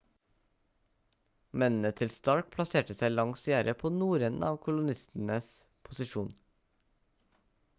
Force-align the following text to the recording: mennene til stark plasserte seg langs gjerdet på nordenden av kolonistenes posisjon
mennene 1.63 1.91
til 1.99 2.13
stark 2.13 2.47
plasserte 2.55 2.95
seg 3.01 3.13
langs 3.15 3.43
gjerdet 3.49 3.77
på 3.83 3.91
nordenden 3.99 4.47
av 4.49 4.57
kolonistenes 4.69 5.51
posisjon 5.89 6.33